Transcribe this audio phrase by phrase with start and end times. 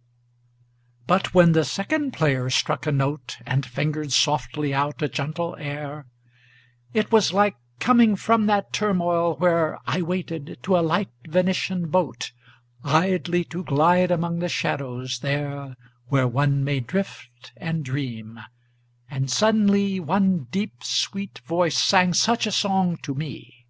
[0.00, 0.76] II.
[1.06, 6.06] But when the second player struck a note And fingered softly out a gentle air
[6.94, 12.32] It was like coming from that turmoil where I waited, to a light Venetian boat,
[12.82, 18.40] Idly to glide among the shadows, there Where one may drift and dream;
[19.10, 23.66] and suddenly One deep sweet voice sang such a song to me.